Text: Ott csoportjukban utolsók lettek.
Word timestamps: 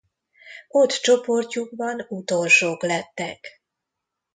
Ott 0.67 0.89
csoportjukban 0.89 2.05
utolsók 2.09 2.83
lettek. 2.83 3.61